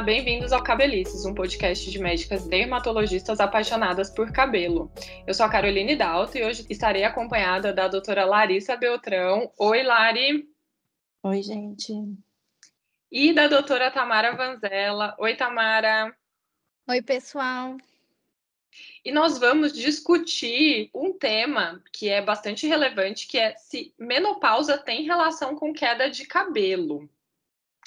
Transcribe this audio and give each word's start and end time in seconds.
Olá, 0.00 0.06
bem-vindos 0.06 0.50
ao 0.50 0.64
Cabelices, 0.64 1.26
um 1.26 1.34
podcast 1.34 1.90
de 1.90 1.98
médicas 1.98 2.46
dermatologistas 2.46 3.38
apaixonadas 3.38 4.08
por 4.08 4.32
cabelo. 4.32 4.90
Eu 5.26 5.34
sou 5.34 5.44
a 5.44 5.50
Caroline 5.50 5.94
Dalto 5.94 6.38
e 6.38 6.42
hoje 6.42 6.64
estarei 6.70 7.04
acompanhada 7.04 7.70
da 7.70 7.86
doutora 7.86 8.24
Larissa 8.24 8.74
Beltrão. 8.76 9.52
Oi, 9.58 9.82
Lari. 9.82 10.48
Oi, 11.22 11.42
gente. 11.42 11.92
E 13.12 13.34
da 13.34 13.46
doutora 13.46 13.90
Tamara 13.90 14.34
Vanzella. 14.34 15.14
Oi, 15.18 15.36
Tamara. 15.36 16.16
Oi, 16.88 17.02
pessoal. 17.02 17.76
E 19.04 19.12
nós 19.12 19.36
vamos 19.36 19.74
discutir 19.74 20.88
um 20.94 21.12
tema 21.12 21.78
que 21.92 22.08
é 22.08 22.22
bastante 22.22 22.66
relevante, 22.66 23.28
que 23.28 23.38
é 23.38 23.54
se 23.54 23.92
menopausa 23.98 24.78
tem 24.78 25.04
relação 25.04 25.54
com 25.54 25.74
queda 25.74 26.08
de 26.08 26.24
cabelo. 26.24 27.06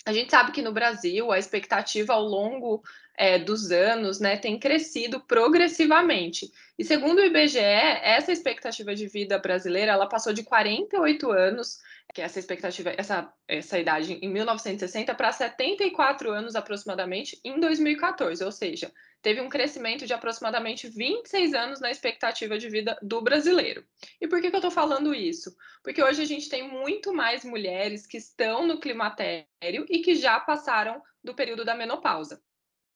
A 0.06 0.12
gente 0.12 0.32
sabe 0.32 0.52
que 0.52 0.62
no 0.62 0.74
Brasil 0.74 1.32
a 1.32 1.40
expectativa 1.40 2.14
ao 2.14 2.24
longo 2.24 2.84
é, 3.16 3.40
dos 3.40 3.72
anos 3.72 4.20
né, 4.20 4.36
tem 4.38 4.60
crescido 4.60 5.20
progressivamente. 5.22 6.52
E 6.78 6.84
segundo 6.84 7.20
o 7.20 7.26
IBGE, 7.26 7.60
essa 7.60 8.32
expectativa 8.32 8.94
de 8.96 9.08
vida 9.08 9.38
brasileira 9.38 9.92
ela 9.92 10.08
passou 10.08 10.34
de 10.34 10.44
48 10.44 11.32
anos, 11.32 11.80
que 12.14 12.22
é 12.22 12.26
essa 12.26 12.40
expectativa, 12.40 12.94
essa, 12.98 13.32
essa 13.48 13.80
idade 13.80 14.20
em 14.22 14.30
1960, 14.30 15.14
para 15.16 15.32
74 15.32 16.32
anos 16.32 16.56
aproximadamente 16.56 17.40
em 17.44 17.60
2014, 17.60 18.44
ou 18.44 18.52
seja, 18.52 18.92
teve 19.24 19.40
um 19.40 19.48
crescimento 19.48 20.06
de 20.06 20.14
aproximadamente 20.14 20.88
26 20.90 21.54
anos 21.54 21.80
na 21.80 21.90
expectativa 21.90 22.58
de 22.58 22.70
vida 22.70 23.00
do 23.02 23.22
brasileiro. 23.22 23.84
E 24.20 24.28
por 24.28 24.42
que, 24.42 24.50
que 24.50 24.56
eu 24.56 24.60
estou 24.60 24.70
falando 24.70 25.16
isso? 25.16 25.56
Porque 25.82 26.04
hoje 26.04 26.22
a 26.22 26.26
gente 26.26 26.50
tem 26.50 26.68
muito 26.68 27.14
mais 27.14 27.46
mulheres 27.46 28.06
que 28.06 28.18
estão 28.18 28.68
no 28.68 28.82
climatério 28.82 29.48
e 29.90 30.00
que 30.00 30.14
já 30.14 30.40
passaram 30.42 31.02
do 31.24 31.34
período 31.34 31.64
da 31.64 31.74
menopausa. 31.74 32.44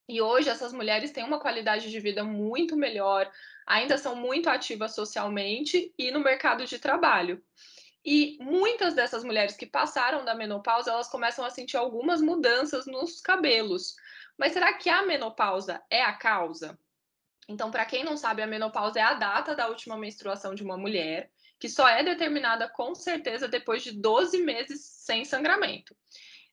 E 0.09 0.21
hoje 0.21 0.49
essas 0.49 0.73
mulheres 0.73 1.11
têm 1.11 1.23
uma 1.23 1.39
qualidade 1.39 1.89
de 1.89 1.99
vida 1.99 2.23
muito 2.25 2.75
melhor, 2.75 3.31
ainda 3.65 3.97
são 3.97 4.15
muito 4.15 4.49
ativas 4.49 4.93
socialmente 4.93 5.93
e 5.97 6.11
no 6.11 6.19
mercado 6.19 6.65
de 6.65 6.77
trabalho. 6.77 7.41
E 8.05 8.37
muitas 8.41 8.93
dessas 8.93 9.23
mulheres 9.23 9.55
que 9.55 9.65
passaram 9.65 10.23
da 10.23 10.35
menopausa, 10.35 10.91
elas 10.91 11.09
começam 11.09 11.43
a 11.43 11.49
sentir 11.49 11.77
algumas 11.77 12.21
mudanças 12.21 12.85
nos 12.85 13.21
cabelos. 13.21 13.95
Mas 14.37 14.53
será 14.53 14.73
que 14.73 14.89
a 14.89 15.03
menopausa 15.03 15.81
é 15.89 16.01
a 16.03 16.13
causa? 16.13 16.77
Então, 17.49 17.71
para 17.71 17.85
quem 17.85 18.03
não 18.03 18.17
sabe, 18.17 18.41
a 18.41 18.47
menopausa 18.47 18.99
é 18.99 19.01
a 19.01 19.13
data 19.13 19.55
da 19.55 19.67
última 19.67 19.97
menstruação 19.97 20.53
de 20.53 20.63
uma 20.63 20.77
mulher, 20.77 21.31
que 21.59 21.69
só 21.69 21.87
é 21.87 22.03
determinada 22.03 22.67
com 22.67 22.93
certeza 22.93 23.47
depois 23.47 23.81
de 23.83 23.91
12 23.91 24.43
meses 24.43 24.81
sem 24.81 25.23
sangramento. 25.23 25.95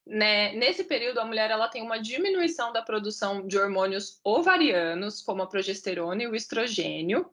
Né? 0.06 0.52
Nesse 0.52 0.84
período, 0.84 1.18
a 1.18 1.24
mulher 1.24 1.50
ela 1.50 1.68
tem 1.68 1.82
uma 1.82 1.98
diminuição 1.98 2.72
da 2.72 2.82
produção 2.82 3.46
de 3.46 3.58
hormônios 3.58 4.20
ovarianos, 4.22 5.20
como 5.22 5.42
a 5.42 5.46
progesterona 5.46 6.22
e 6.22 6.28
o 6.28 6.36
estrogênio, 6.36 7.28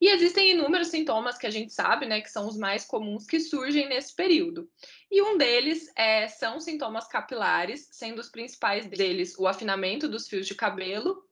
e 0.00 0.08
existem 0.08 0.52
inúmeros 0.52 0.88
sintomas 0.88 1.36
que 1.36 1.46
a 1.46 1.50
gente 1.50 1.72
sabe, 1.72 2.06
né, 2.06 2.20
que 2.20 2.30
são 2.30 2.48
os 2.48 2.56
mais 2.56 2.84
comuns 2.84 3.26
que 3.26 3.38
surgem 3.38 3.88
nesse 3.88 4.14
período. 4.14 4.68
E 5.10 5.20
um 5.20 5.36
deles 5.36 5.92
é, 5.94 6.26
são 6.26 6.58
sintomas 6.58 7.06
capilares, 7.06 7.88
sendo 7.92 8.20
os 8.20 8.30
principais 8.30 8.86
deles 8.86 9.38
o 9.38 9.46
afinamento 9.46 10.08
dos 10.08 10.26
fios 10.26 10.46
de 10.46 10.54
cabelo 10.54 11.22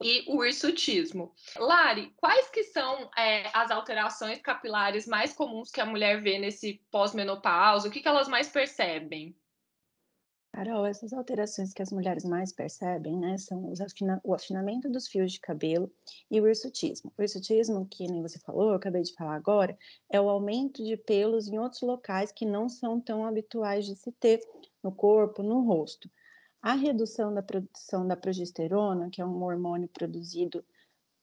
e 0.00 0.24
o 0.28 0.44
hirsutismo. 0.44 1.34
Lari, 1.56 2.12
quais 2.16 2.48
que 2.50 2.62
são 2.64 3.10
é, 3.16 3.50
as 3.52 3.70
alterações 3.70 4.40
capilares 4.40 5.06
mais 5.06 5.32
comuns 5.32 5.70
que 5.70 5.80
a 5.80 5.86
mulher 5.86 6.22
vê 6.22 6.38
nesse 6.38 6.80
pós-menopausa? 6.90 7.88
O 7.88 7.90
que, 7.90 8.00
que 8.00 8.08
elas 8.08 8.28
mais 8.28 8.48
percebem? 8.48 9.34
Carol, 10.56 10.86
essas 10.86 11.12
alterações 11.12 11.74
que 11.74 11.82
as 11.82 11.92
mulheres 11.92 12.24
mais 12.24 12.50
percebem, 12.50 13.14
né, 13.14 13.36
são 13.36 13.70
afina 13.78 14.18
o 14.24 14.32
afinamento 14.32 14.88
dos 14.88 15.06
fios 15.06 15.32
de 15.32 15.38
cabelo 15.38 15.92
e 16.30 16.40
o 16.40 16.48
hirsutismo. 16.48 17.12
O 17.14 17.22
hirsutismo, 17.22 17.86
que 17.86 18.08
nem 18.08 18.22
você 18.22 18.38
falou, 18.38 18.70
eu 18.70 18.74
acabei 18.74 19.02
de 19.02 19.12
falar 19.12 19.34
agora, 19.34 19.76
é 20.08 20.18
o 20.18 20.30
aumento 20.30 20.82
de 20.82 20.96
pelos 20.96 21.46
em 21.46 21.58
outros 21.58 21.82
locais 21.82 22.32
que 22.32 22.46
não 22.46 22.70
são 22.70 22.98
tão 22.98 23.26
habituais 23.26 23.84
de 23.84 23.96
se 23.96 24.10
ter 24.12 24.40
no 24.82 24.90
corpo, 24.90 25.42
no 25.42 25.60
rosto. 25.60 26.10
A 26.62 26.72
redução 26.72 27.34
da 27.34 27.42
produção 27.42 28.08
da 28.08 28.16
progesterona, 28.16 29.10
que 29.10 29.20
é 29.20 29.26
um 29.26 29.42
hormônio 29.42 29.90
produzido 29.92 30.64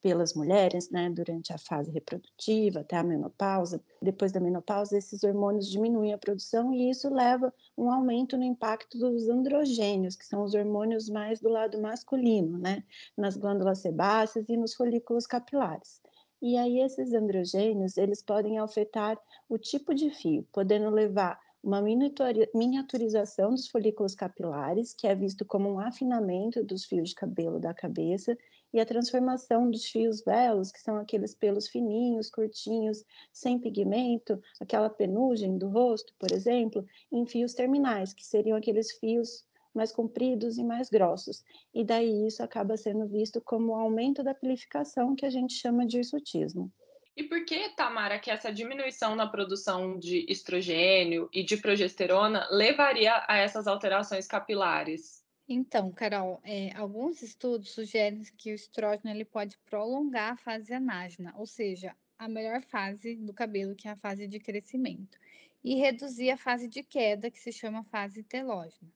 pelas 0.04 0.34
mulheres, 0.34 0.90
né, 0.90 1.08
durante 1.08 1.50
a 1.50 1.56
fase 1.56 1.90
reprodutiva, 1.90 2.80
até 2.80 2.94
a 2.94 3.02
menopausa. 3.02 3.82
Depois 4.02 4.32
da 4.32 4.38
menopausa, 4.38 4.98
esses 4.98 5.24
hormônios 5.24 5.66
diminuem 5.66 6.12
a 6.12 6.18
produção 6.18 6.74
e 6.74 6.90
isso 6.90 7.08
leva 7.08 7.50
um 7.74 7.90
aumento 7.90 8.36
no 8.36 8.44
impacto 8.44 8.98
dos 8.98 9.30
androgênios, 9.30 10.14
que 10.14 10.26
são 10.26 10.44
os 10.44 10.52
hormônios 10.52 11.08
mais 11.08 11.40
do 11.40 11.48
lado 11.48 11.80
masculino, 11.80 12.58
né, 12.58 12.84
nas 13.16 13.34
glândulas 13.34 13.78
sebáceas 13.78 14.46
e 14.50 14.58
nos 14.58 14.74
folículos 14.74 15.26
capilares. 15.26 16.02
E 16.42 16.58
aí 16.58 16.80
esses 16.80 17.14
androgênios, 17.14 17.96
eles 17.96 18.22
podem 18.22 18.58
afetar 18.58 19.18
o 19.48 19.56
tipo 19.56 19.94
de 19.94 20.10
fio, 20.10 20.46
podendo 20.52 20.90
levar 20.90 21.40
uma 21.62 21.80
miniaturização 21.80 23.52
dos 23.52 23.68
folículos 23.68 24.14
capilares, 24.14 24.92
que 24.92 25.06
é 25.06 25.14
visto 25.14 25.46
como 25.46 25.70
um 25.70 25.80
afinamento 25.80 26.62
dos 26.62 26.84
fios 26.84 27.08
de 27.08 27.14
cabelo 27.14 27.58
da 27.58 27.72
cabeça, 27.72 28.36
e 28.74 28.80
a 28.80 28.84
transformação 28.84 29.70
dos 29.70 29.86
fios 29.86 30.20
velos, 30.24 30.72
que 30.72 30.80
são 30.80 30.96
aqueles 30.96 31.32
pelos 31.32 31.68
fininhos, 31.68 32.28
curtinhos, 32.28 33.04
sem 33.32 33.56
pigmento, 33.56 34.42
aquela 34.60 34.90
penugem 34.90 35.56
do 35.56 35.68
rosto, 35.68 36.12
por 36.18 36.32
exemplo, 36.32 36.84
em 37.12 37.24
fios 37.24 37.54
terminais, 37.54 38.12
que 38.12 38.26
seriam 38.26 38.58
aqueles 38.58 38.90
fios 38.98 39.46
mais 39.72 39.92
compridos 39.92 40.58
e 40.58 40.64
mais 40.64 40.90
grossos. 40.90 41.44
E 41.72 41.84
daí 41.84 42.26
isso 42.26 42.42
acaba 42.42 42.76
sendo 42.76 43.06
visto 43.06 43.40
como 43.40 43.76
aumento 43.76 44.24
da 44.24 44.34
pilificação, 44.34 45.14
que 45.14 45.24
a 45.24 45.30
gente 45.30 45.54
chama 45.54 45.86
de 45.86 45.98
hirsutismo. 45.98 46.68
E 47.16 47.22
por 47.22 47.44
que, 47.44 47.68
Tamara, 47.76 48.18
que 48.18 48.28
essa 48.28 48.52
diminuição 48.52 49.14
na 49.14 49.28
produção 49.28 49.96
de 49.96 50.26
estrogênio 50.28 51.28
e 51.32 51.44
de 51.44 51.56
progesterona 51.56 52.44
levaria 52.50 53.24
a 53.28 53.36
essas 53.36 53.68
alterações 53.68 54.26
capilares? 54.26 55.23
Então, 55.46 55.92
Carol, 55.92 56.40
é, 56.42 56.74
alguns 56.74 57.20
estudos 57.20 57.72
sugerem 57.72 58.22
que 58.38 58.52
o 58.52 58.54
estrógeno 58.54 59.10
ele 59.10 59.26
pode 59.26 59.58
prolongar 59.58 60.32
a 60.32 60.36
fase 60.36 60.72
anágena, 60.72 61.34
ou 61.36 61.46
seja, 61.46 61.94
a 62.18 62.26
melhor 62.26 62.62
fase 62.62 63.16
do 63.16 63.34
cabelo, 63.34 63.74
que 63.74 63.86
é 63.86 63.90
a 63.90 63.96
fase 63.96 64.26
de 64.26 64.40
crescimento, 64.40 65.18
e 65.62 65.74
reduzir 65.74 66.30
a 66.30 66.36
fase 66.38 66.66
de 66.66 66.82
queda, 66.82 67.30
que 67.30 67.38
se 67.38 67.52
chama 67.52 67.84
fase 67.84 68.22
telógena. 68.22 68.90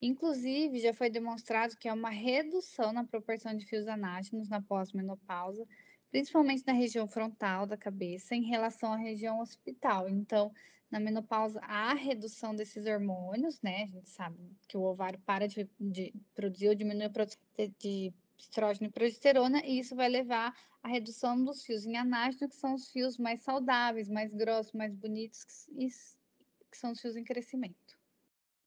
Inclusive, 0.00 0.80
já 0.80 0.94
foi 0.94 1.10
demonstrado 1.10 1.76
que 1.76 1.88
há 1.88 1.94
uma 1.94 2.10
redução 2.10 2.92
na 2.92 3.04
proporção 3.04 3.54
de 3.54 3.66
fios 3.66 3.86
anágenos 3.86 4.48
na 4.48 4.60
pós-menopausa, 4.60 5.66
principalmente 6.10 6.66
na 6.66 6.72
região 6.72 7.06
frontal 7.06 7.66
da 7.66 7.76
cabeça, 7.76 8.34
em 8.34 8.42
relação 8.42 8.92
à 8.92 8.96
região 8.96 9.40
occipital. 9.40 10.08
Então, 10.08 10.52
na 10.92 11.00
menopausa 11.00 11.58
há 11.62 11.94
redução 11.94 12.54
desses 12.54 12.84
hormônios, 12.86 13.60
né? 13.62 13.84
A 13.84 13.86
gente 13.86 14.10
sabe 14.10 14.36
que 14.68 14.76
o 14.76 14.82
ovário 14.82 15.18
para 15.24 15.48
de, 15.48 15.66
de 15.80 16.12
produzir 16.34 16.68
ou 16.68 16.74
diminuir 16.74 17.06
a 17.06 17.10
produção 17.10 17.40
de 17.78 18.12
estrógeno 18.38 18.88
e 18.88 18.92
progesterona, 18.92 19.64
e 19.64 19.78
isso 19.78 19.96
vai 19.96 20.08
levar 20.10 20.54
à 20.82 20.88
redução 20.88 21.42
dos 21.42 21.64
fios 21.64 21.86
em 21.86 21.96
anágeno, 21.96 22.48
que 22.48 22.56
são 22.56 22.74
os 22.74 22.90
fios 22.90 23.16
mais 23.16 23.40
saudáveis, 23.40 24.08
mais 24.08 24.34
grossos, 24.34 24.72
mais 24.72 24.94
bonitos, 24.94 25.44
que, 25.44 25.88
que 26.70 26.76
são 26.76 26.92
os 26.92 27.00
fios 27.00 27.16
em 27.16 27.24
crescimento. 27.24 27.98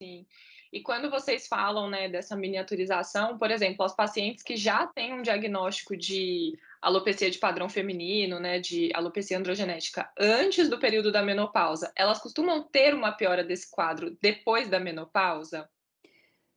Sim. 0.02 0.26
E 0.74 0.82
quando 0.82 1.10
vocês 1.10 1.48
falam 1.48 1.90
né, 1.90 2.10
dessa 2.10 2.36
miniaturização, 2.36 3.38
por 3.38 3.52
exemplo, 3.52 3.86
as 3.86 3.96
pacientes 3.96 4.44
que 4.44 4.58
já 4.58 4.88
têm 4.88 5.14
um 5.14 5.22
diagnóstico 5.22 5.96
de 5.96 6.58
alopecia 6.86 7.32
de 7.32 7.40
padrão 7.40 7.68
feminino, 7.68 8.40
né, 8.40 8.60
de 8.60 8.92
alopecia 8.94 9.38
androgenética 9.38 10.12
antes 10.20 10.70
do 10.70 10.80
período 10.80 11.12
da 11.12 11.24
menopausa, 11.24 11.92
elas 11.96 12.20
costumam 12.20 12.62
ter 12.62 12.94
uma 12.94 13.12
piora 13.12 13.44
desse 13.44 13.70
quadro 13.72 14.16
depois 14.22 14.70
da 14.70 14.80
menopausa? 14.80 15.68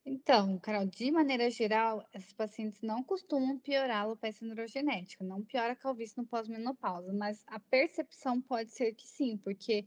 Então, 0.05 0.59
Carol, 0.59 0.87
de 0.87 1.11
maneira 1.11 1.51
geral, 1.51 2.07
essas 2.13 2.33
pacientes 2.33 2.81
não 2.83 3.03
costumam 3.03 3.59
piorar 3.59 3.99
a 3.99 4.01
alopecia 4.01 4.47
androgenética, 4.47 5.25
não 5.25 5.43
piora 5.43 5.73
a 5.73 5.77
calvície 5.77 6.17
no 6.17 6.27
pós-menopausa, 6.27 7.13
mas 7.13 7.43
a 7.47 7.59
percepção 7.59 8.41
pode 8.41 8.71
ser 8.71 8.95
que 8.95 9.07
sim, 9.07 9.37
porque 9.39 9.87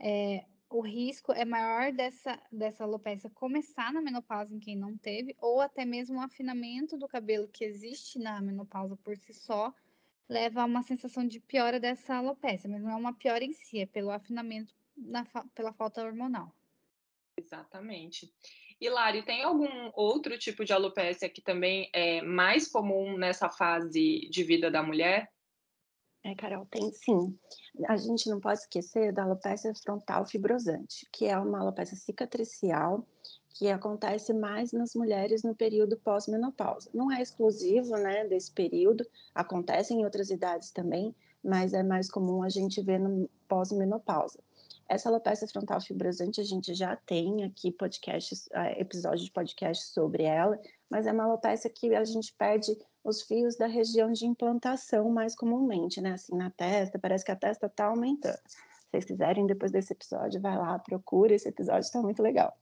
é, 0.00 0.44
o 0.72 0.80
risco 0.80 1.32
é 1.32 1.44
maior 1.44 1.92
dessa, 1.92 2.40
dessa 2.50 2.84
alopecia 2.84 3.30
começar 3.30 3.92
na 3.92 4.00
menopausa 4.00 4.54
em 4.54 4.58
quem 4.58 4.76
não 4.76 4.96
teve, 4.96 5.36
ou 5.38 5.60
até 5.60 5.84
mesmo 5.84 6.18
o 6.18 6.22
afinamento 6.22 6.96
do 6.96 7.06
cabelo 7.06 7.48
que 7.48 7.64
existe 7.64 8.18
na 8.18 8.40
menopausa 8.40 8.96
por 8.96 9.16
si 9.16 9.34
só, 9.34 9.72
leva 10.28 10.62
a 10.62 10.64
uma 10.64 10.82
sensação 10.82 11.26
de 11.26 11.38
piora 11.40 11.78
dessa 11.78 12.16
alopecia, 12.16 12.70
mas 12.70 12.82
não 12.82 12.90
é 12.90 12.96
uma 12.96 13.12
piora 13.12 13.44
em 13.44 13.52
si, 13.52 13.80
é 13.80 13.86
pelo 13.86 14.10
afinamento 14.10 14.74
na, 14.96 15.24
pela 15.54 15.72
falta 15.72 16.02
hormonal. 16.02 16.54
Exatamente. 17.36 18.32
E 18.80 18.88
Lari, 18.88 19.22
tem 19.22 19.42
algum 19.42 19.90
outro 19.94 20.38
tipo 20.38 20.64
de 20.64 20.72
alopecia 20.72 21.28
que 21.28 21.40
também 21.40 21.88
é 21.92 22.20
mais 22.22 22.66
comum 22.66 23.16
nessa 23.16 23.48
fase 23.48 24.28
de 24.30 24.42
vida 24.42 24.70
da 24.70 24.82
mulher? 24.82 25.30
É, 26.24 26.34
Carol, 26.36 26.64
tem 26.66 26.92
sim. 26.92 27.36
A 27.88 27.96
gente 27.96 28.30
não 28.30 28.38
pode 28.38 28.60
esquecer 28.60 29.12
da 29.12 29.24
alopecia 29.24 29.74
frontal 29.74 30.24
fibrosante, 30.24 31.06
que 31.12 31.26
é 31.26 31.36
uma 31.36 31.60
alopecia 31.60 31.96
cicatricial 31.96 33.04
que 33.50 33.68
acontece 33.68 34.32
mais 34.32 34.72
nas 34.72 34.94
mulheres 34.94 35.42
no 35.42 35.54
período 35.54 35.96
pós-menopausa. 35.98 36.88
Não 36.94 37.10
é 37.10 37.20
exclusivo, 37.20 37.96
né, 37.96 38.26
desse 38.26 38.50
período, 38.52 39.04
acontece 39.34 39.92
em 39.92 40.04
outras 40.04 40.30
idades 40.30 40.70
também, 40.70 41.14
mas 41.42 41.74
é 41.74 41.82
mais 41.82 42.10
comum 42.10 42.42
a 42.42 42.48
gente 42.48 42.80
ver 42.80 42.98
no 42.98 43.28
pós-menopausa. 43.48 44.38
Essa 44.88 45.08
alopecia 45.08 45.48
frontal 45.48 45.80
fibrosante 45.80 46.40
a 46.40 46.44
gente 46.44 46.74
já 46.74 46.96
tem 46.96 47.44
aqui 47.44 47.72
podcasts, 47.72 48.46
uh, 48.48 48.78
episódios 48.78 49.24
de 49.24 49.30
podcast 49.30 49.86
sobre 49.86 50.22
ela, 50.22 50.58
mas 50.88 51.06
é 51.06 51.12
uma 51.12 51.24
alopecia 51.24 51.70
que 51.70 51.94
a 51.94 52.04
gente 52.04 52.34
perde 52.34 52.76
os 53.04 53.22
fios 53.22 53.56
da 53.56 53.66
região 53.66 54.12
de 54.12 54.26
implantação 54.26 55.10
mais 55.10 55.34
comumente, 55.34 56.00
né? 56.00 56.12
Assim, 56.12 56.36
na 56.36 56.50
testa, 56.50 56.98
parece 56.98 57.24
que 57.24 57.32
a 57.32 57.36
testa 57.36 57.66
está 57.66 57.86
aumentando. 57.86 58.38
Se 58.46 58.90
vocês 58.90 59.04
quiserem, 59.04 59.46
depois 59.46 59.72
desse 59.72 59.92
episódio, 59.92 60.40
vai 60.40 60.56
lá, 60.56 60.78
procura, 60.78 61.34
esse 61.34 61.48
episódio 61.48 61.80
está 61.86 62.00
muito 62.00 62.22
legal. 62.22 62.56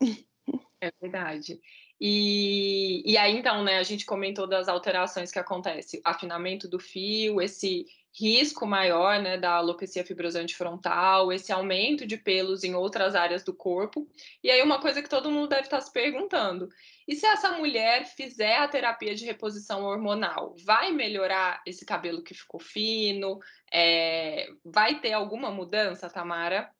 É 0.83 0.91
verdade. 1.01 1.61
E, 2.01 3.03
e 3.05 3.19
aí, 3.19 3.37
então, 3.37 3.63
né, 3.63 3.77
a 3.77 3.83
gente 3.83 4.07
comentou 4.07 4.49
das 4.49 4.67
alterações 4.67 5.31
que 5.31 5.39
acontecem, 5.39 6.01
afinamento 6.03 6.67
do 6.67 6.79
fio, 6.79 7.43
esse 7.43 7.85
risco 8.12 8.67
maior, 8.67 9.21
né, 9.21 9.39
da 9.39 9.53
alopecia 9.53 10.05
fibrosante 10.05 10.57
frontal, 10.57 11.33
esse 11.33 11.53
aumento 11.53 12.07
de 12.07 12.17
pelos 12.17 12.65
em 12.65 12.75
outras 12.75 13.15
áreas 13.15 13.45
do 13.45 13.55
corpo. 13.55 14.09
E 14.43 14.51
aí, 14.51 14.62
uma 14.62 14.81
coisa 14.81 15.03
que 15.03 15.09
todo 15.09 15.31
mundo 15.31 15.49
deve 15.49 15.62
estar 15.62 15.81
se 15.81 15.93
perguntando: 15.93 16.69
e 17.07 17.15
se 17.15 17.27
essa 17.27 17.53
mulher 17.53 18.05
fizer 18.07 18.57
a 18.57 18.69
terapia 18.69 19.15
de 19.15 19.25
reposição 19.25 19.85
hormonal, 19.85 20.55
vai 20.65 20.93
melhorar 20.93 21.62
esse 21.67 21.85
cabelo 21.85 22.23
que 22.23 22.35
ficou 22.35 22.61
fino? 22.61 23.39
É, 23.73 24.49
vai 24.65 25.01
ter 25.01 25.13
alguma 25.13 25.51
mudança, 25.51 26.11
Tamara? 26.11 26.71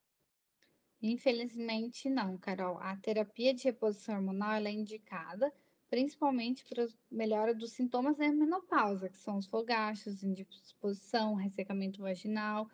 Infelizmente, 1.03 2.11
não, 2.11 2.37
Carol. 2.37 2.79
A 2.79 2.95
terapia 2.97 3.55
de 3.55 3.65
reposição 3.65 4.17
hormonal 4.17 4.53
é 4.53 4.71
indicada 4.71 5.51
principalmente 5.91 6.65
para 6.67 6.87
melhora 7.11 7.55
dos 7.55 7.73
sintomas 7.73 8.17
da 8.17 8.31
menopausa, 8.33 9.11
que 9.11 9.19
são 9.19 9.37
os 9.39 9.47
fogachos, 9.47 10.23
indisposição, 10.23 11.35
ressecamento 11.35 12.01
vaginal 12.01 12.69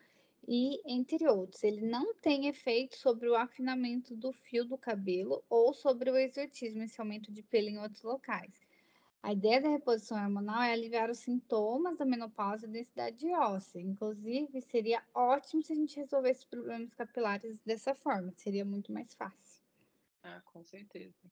e 0.47 0.81
entre 0.87 1.27
outros. 1.29 1.65
Ele 1.65 1.81
não 1.83 2.15
tem 2.15 2.47
efeito 2.47 2.97
sobre 2.97 3.29
o 3.29 3.35
afinamento 3.35 4.15
do 4.15 4.33
fio 4.33 4.65
do 4.65 4.79
cabelo 4.79 5.43
ou 5.51 5.73
sobre 5.75 6.11
o 6.11 6.17
exotismo, 6.17 6.83
esse 6.83 7.01
aumento 7.01 7.33
de 7.33 7.43
pelo 7.43 7.69
em 7.69 7.79
outros 7.79 8.03
locais. 8.03 8.61
A 9.23 9.33
ideia 9.33 9.61
da 9.61 9.69
reposição 9.69 10.17
hormonal 10.17 10.63
é 10.63 10.73
aliviar 10.73 11.11
os 11.11 11.19
sintomas 11.19 11.99
da 11.99 12.07
menopausa 12.07 12.67
e 12.67 12.71
densidade 12.71 13.27
óssea. 13.35 13.81
Inclusive, 13.83 14.63
seria 14.63 15.03
ótimo 15.15 15.63
se 15.63 15.73
a 15.73 15.77
gente 15.77 15.97
resolvesse 15.97 16.47
problemas 16.47 16.95
capilares 16.95 17.59
dessa 17.65 17.95
forma, 17.95 18.33
seria 18.37 18.65
muito 18.65 18.93
mais 18.93 19.13
fácil. 19.15 19.63
Ah, 20.23 20.43
com 20.45 20.63
certeza. 20.63 21.31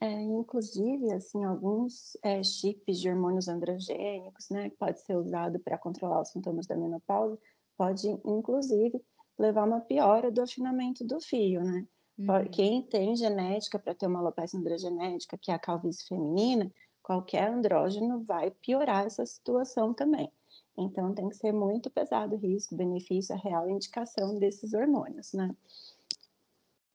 É, 0.00 0.12
inclusive, 0.22 1.12
assim, 1.12 1.44
alguns 1.44 2.16
é, 2.22 2.42
chips 2.42 3.00
de 3.00 3.10
hormônios 3.10 3.48
androgênicos, 3.48 4.48
né, 4.48 4.70
que 4.70 4.76
pode 4.76 5.00
ser 5.00 5.16
usado 5.16 5.58
para 5.58 5.76
controlar 5.76 6.22
os 6.22 6.30
sintomas 6.30 6.66
da 6.66 6.76
menopausa, 6.76 7.36
pode, 7.76 8.08
inclusive, 8.24 9.00
levar 9.38 9.62
a 9.62 9.64
uma 9.64 9.80
piora 9.80 10.30
do 10.30 10.42
afinamento 10.42 11.04
do 11.04 11.20
fio, 11.20 11.62
né? 11.62 11.86
Uhum. 12.18 12.26
Quem 12.50 12.82
tem 12.82 13.14
genética 13.14 13.78
para 13.78 13.94
ter 13.94 14.06
uma 14.06 14.18
alopecia 14.18 14.58
androgenética, 14.58 15.38
que 15.38 15.50
é 15.50 15.54
a 15.54 15.58
calvície 15.58 16.06
feminina, 16.06 16.70
qualquer 17.02 17.48
andrógeno 17.48 18.22
vai 18.24 18.50
piorar 18.50 19.06
essa 19.06 19.24
situação 19.24 19.94
também. 19.94 20.30
Então, 20.76 21.14
tem 21.14 21.28
que 21.28 21.36
ser 21.36 21.52
muito 21.52 21.90
pesado 21.90 22.36
o 22.36 22.38
risco, 22.38 22.76
benefício, 22.76 23.34
a 23.34 23.38
real 23.38 23.68
indicação 23.68 24.38
desses 24.38 24.74
hormônios, 24.74 25.32
né? 25.32 25.54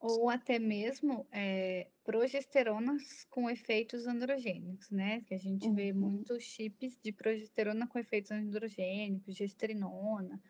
Ou 0.06 0.30
até 0.30 0.60
mesmo 0.60 1.26
é, 1.32 1.88
progesteronas 2.04 3.26
com 3.30 3.50
efeitos 3.50 4.06
androgênicos, 4.06 4.90
né? 4.92 5.22
Que 5.22 5.34
a 5.34 5.38
gente 5.40 5.68
uhum. 5.68 5.74
vê 5.74 5.94
muitos 5.94 6.44
chips 6.44 7.00
de 7.02 7.12
progesterona 7.12 7.88
com 7.88 7.98
efeitos 7.98 8.32
androgênicos, 8.32 9.36
gestrinona, 9.36 10.42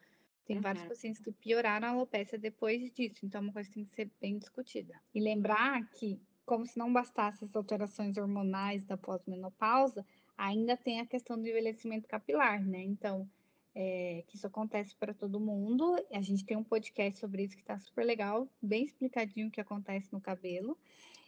tem 0.46 0.58
uhum. 0.58 0.62
vários 0.62 0.84
pacientes 0.86 1.22
que 1.22 1.32
pioraram 1.32 1.88
a 1.88 1.92
alopecia 1.92 2.38
depois 2.38 2.92
disso, 2.92 3.26
então 3.26 3.40
é 3.40 3.44
uma 3.46 3.54
coisa 3.54 3.70
que 3.70 3.76
tem 3.76 3.86
que 3.86 3.96
ser 3.96 4.12
bem 4.20 4.38
discutida. 4.38 4.94
E 5.14 5.20
lembrar 5.20 5.90
que, 5.92 6.20
como 6.46 6.66
se 6.66 6.78
não 6.78 6.92
bastasse 6.92 7.46
as 7.46 7.56
alterações 7.56 8.18
hormonais 8.18 8.84
da 8.86 8.98
pós-menopausa, 8.98 10.06
ainda 10.38 10.76
tem 10.76 11.00
a 11.00 11.06
questão 11.06 11.40
do 11.40 11.48
envelhecimento 11.48 12.08
capilar, 12.08 12.62
né? 12.66 12.82
Então, 12.82 13.30
é, 13.76 14.24
que 14.28 14.36
isso 14.36 14.48
acontece 14.48 14.96
para 14.96 15.14
todo 15.14 15.40
mundo. 15.40 15.96
A 16.12 16.22
gente 16.22 16.46
tem 16.46 16.58
um 16.58 16.64
podcast 16.64 17.20
sobre 17.20 17.44
isso 17.44 17.56
que 17.56 17.62
está 17.62 17.78
super 17.80 18.06
legal, 18.06 18.48
bem 18.62 18.84
explicadinho 18.84 19.48
o 19.48 19.52
que 19.52 19.62
acontece 19.62 20.12
no 20.12 20.22
cabelo. 20.22 20.78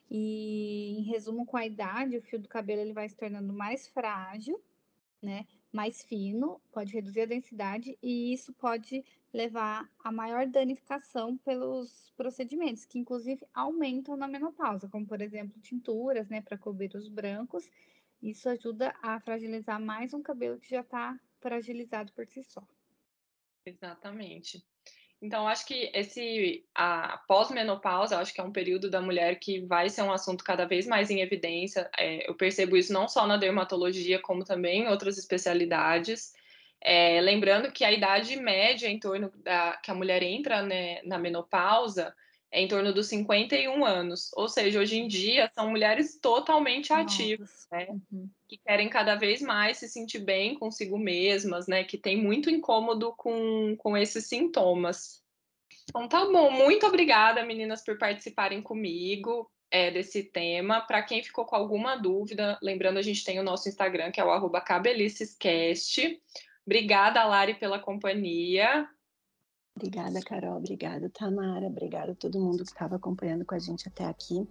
E, 0.10 0.98
em 1.00 1.04
resumo, 1.04 1.46
com 1.46 1.58
a 1.58 1.66
idade, 1.66 2.18
o 2.18 2.22
fio 2.22 2.40
do 2.40 2.48
cabelo 2.48 2.82
ele 2.82 2.94
vai 2.94 3.10
se 3.10 3.16
tornando 3.16 3.52
mais 3.52 3.88
frágil, 3.88 4.62
né? 5.22 5.46
mais 5.76 6.02
fino, 6.04 6.62
pode 6.72 6.94
reduzir 6.94 7.22
a 7.22 7.26
densidade 7.26 7.98
e 8.02 8.32
isso 8.34 8.54
pode 8.54 9.04
levar 9.34 9.90
a 10.02 10.10
maior 10.10 10.48
danificação 10.48 11.38
pelos 11.40 12.14
procedimentos, 12.16 12.86
que 12.86 12.98
inclusive 12.98 13.46
aumentam 13.54 14.16
na 14.16 14.26
menopausa, 14.26 14.88
como 14.88 15.06
por 15.06 15.20
exemplo 15.20 15.60
tinturas, 15.60 16.30
né, 16.30 16.40
para 16.40 16.58
cobrir 16.58 16.96
os 16.96 17.10
brancos. 17.10 17.70
Isso 18.22 18.48
ajuda 18.48 18.96
a 19.04 19.20
fragilizar 19.20 19.80
mais 19.82 20.14
um 20.14 20.22
cabelo 20.22 20.58
que 20.58 20.70
já 20.70 20.80
está 20.80 21.20
fragilizado 21.46 22.12
por 22.14 22.26
si 22.26 22.44
só. 22.44 22.64
Exatamente. 23.64 24.66
Então, 25.22 25.48
acho 25.48 25.66
que 25.66 25.92
esse 25.94 26.66
a 26.74 27.20
pós-menopausa, 27.28 28.18
acho 28.18 28.34
que 28.34 28.42
é 28.42 28.44
um 28.44 28.52
período 28.52 28.90
da 28.90 29.00
mulher 29.00 29.40
que 29.40 29.62
vai 29.62 29.90
ser 29.90 30.02
um 30.02 30.12
assunto 30.12 30.44
cada 30.44 30.66
vez 30.66 30.88
mais 30.88 31.12
em 31.12 31.22
evidência. 31.22 31.90
É, 31.98 32.28
eu 32.28 32.36
percebo 32.36 32.76
isso 32.76 32.92
não 32.92 33.08
só 33.08 33.28
na 33.28 33.38
dermatologia, 33.38 34.20
como 34.20 34.44
também 34.44 34.84
em 34.84 34.88
outras 34.88 35.18
especialidades. 35.20 36.34
É, 36.82 37.22
lembrando 37.22 37.72
que 37.72 37.84
a 37.84 37.92
idade 37.92 38.36
média 38.36 38.88
em 38.88 39.00
torno 39.00 39.32
da 39.38 39.78
que 39.78 39.90
a 39.90 39.96
mulher 39.96 40.22
entra 40.24 40.64
né, 40.64 41.02
na 41.04 41.18
menopausa 41.18 42.14
é 42.56 42.62
em 42.62 42.70
torno 42.70 42.94
dos 42.94 43.08
51 43.08 43.84
anos. 43.84 44.32
Ou 44.34 44.48
seja, 44.48 44.80
hoje 44.80 44.98
em 44.98 45.10
dia 45.10 45.52
são 45.54 45.70
mulheres 45.70 46.18
totalmente 46.18 46.94
ativas, 46.94 47.68
né? 47.70 47.88
Uhum. 47.90 48.30
Que 48.48 48.58
querem 48.58 48.88
cada 48.88 49.16
vez 49.16 49.42
mais 49.42 49.78
se 49.78 49.90
sentir 49.90 50.20
bem 50.20 50.56
consigo 50.56 50.98
mesmas, 50.98 51.68
né? 51.68 51.84
Que 51.84 51.98
tem 51.98 52.16
muito 52.16 52.50
incômodo 52.50 53.14
com, 53.18 53.76
com 53.78 53.98
esses 53.98 54.28
sintomas. 54.28 55.22
Então 55.90 56.08
tá 56.08 56.24
bom, 56.32 56.50
muito 56.50 56.88
obrigada, 56.88 57.46
meninas, 57.46 57.84
por 57.84 57.98
participarem 57.98 58.62
comigo 58.62 59.52
é, 59.70 59.92
desse 59.92 60.24
tema. 60.24 60.80
Para 60.80 61.04
quem 61.04 61.22
ficou 61.22 61.44
com 61.44 61.58
alguma 61.58 61.98
dúvida, 61.98 62.58
lembrando, 62.62 62.98
a 63.00 63.02
gente 63.02 63.26
tem 63.26 63.38
o 63.38 63.44
nosso 63.44 63.68
Instagram, 63.68 64.12
que 64.12 64.22
é 64.22 64.24
o 64.24 64.50
cabelicescast. 64.62 66.22
Obrigada, 66.66 67.26
Lari, 67.26 67.56
pela 67.56 67.80
companhia. 67.80 68.88
Obrigada, 69.76 70.22
Carol. 70.22 70.58
Obrigada, 70.58 71.10
Tamara. 71.10 71.68
Obrigada 71.68 72.14
a 72.14 72.16
todo 72.16 72.40
mundo 72.40 72.64
que 72.64 72.72
estava 72.72 72.96
acompanhando 72.96 73.46
com 73.46 73.56
a 73.56 73.60
gente 73.60 73.88
até 73.88 74.06
aqui. 74.06 74.48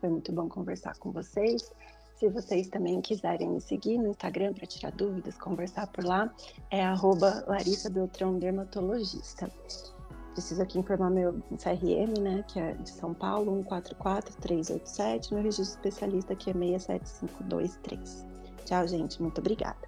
Foi 0.00 0.08
muito 0.08 0.32
bom 0.32 0.48
conversar 0.48 0.96
com 0.98 1.12
vocês. 1.12 1.70
Se 2.18 2.28
vocês 2.28 2.68
também 2.68 3.00
quiserem 3.00 3.48
me 3.48 3.60
seguir 3.60 3.96
no 3.96 4.08
Instagram 4.08 4.52
para 4.52 4.66
tirar 4.66 4.90
dúvidas, 4.90 5.38
conversar 5.38 5.86
por 5.86 6.04
lá, 6.04 6.34
é 6.72 6.82
Larissa 7.46 7.88
Beltrão 7.88 8.36
Dermatologista. 8.36 9.48
Preciso 10.32 10.60
aqui 10.60 10.80
informar 10.80 11.10
meu 11.10 11.34
CRM, 11.56 12.20
né, 12.20 12.44
que 12.48 12.58
é 12.58 12.72
de 12.74 12.90
São 12.90 13.14
Paulo, 13.14 13.52
144387, 13.62 15.32
meu 15.32 15.42
registro 15.42 15.76
especialista 15.76 16.32
aqui 16.32 16.50
é 16.50 16.54
67523. 16.54 18.26
Tchau, 18.64 18.86
gente. 18.86 19.22
Muito 19.22 19.38
obrigada. 19.38 19.86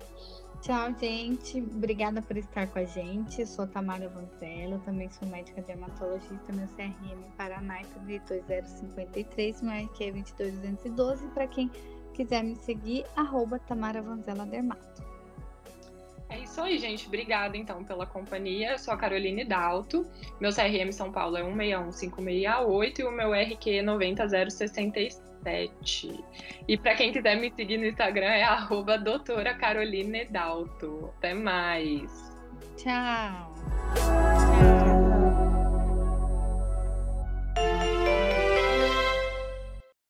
Tchau, 0.61 0.95
gente. 1.00 1.59
Obrigada 1.59 2.21
por 2.21 2.37
estar 2.37 2.67
com 2.67 2.79
a 2.79 2.85
gente. 2.85 3.47
Sou 3.47 3.67
Tamara 3.67 4.11
Vanzello, 4.11 4.79
também 4.81 5.09
sou 5.09 5.26
médica 5.26 5.62
dermatologista. 5.62 6.52
Meu 6.52 6.69
CRM 6.69 7.23
Paraná 7.35 7.81
é 7.81 7.85
2053, 8.07 9.62
meu 9.62 9.85
RQ 9.85 10.05
é 10.05 10.11
22212. 10.11 11.29
Para 11.29 11.47
quem 11.47 11.71
quiser 12.12 12.45
me 12.45 12.57
seguir, 12.57 13.07
arroba 13.17 13.59
Tamara 13.59 14.02
Vanzella 14.02 14.45
Dermato. 14.45 15.02
Isso 16.61 16.62
aí, 16.62 16.79
gente. 16.79 17.07
Obrigada, 17.07 17.57
então, 17.57 17.83
pela 17.83 18.05
companhia. 18.05 18.73
Eu 18.73 18.79
sou 18.79 18.93
a 18.93 18.97
Caroline 18.97 19.47
Dalto. 19.47 20.07
Meu 20.38 20.50
CRM 20.52 20.93
São 20.93 21.11
Paulo 21.11 21.38
é 21.38 21.43
161568 21.43 23.00
e 23.00 23.05
o 23.05 23.11
meu 23.11 23.33
RQ 23.33 23.79
é 23.79 23.83
90067. 23.83 25.31
7. 25.43 26.23
E 26.69 26.76
para 26.76 26.95
quem 26.95 27.14
quiser 27.14 27.35
me 27.35 27.50
seguir 27.50 27.79
no 27.79 27.87
Instagram 27.87 28.26
é 28.26 28.43
arroba 28.43 28.99
doutora 28.99 29.55
Caroline 29.55 30.26
Dalto. 30.26 31.11
Até 31.17 31.33
mais. 31.33 32.11
Tchau. 32.76 33.55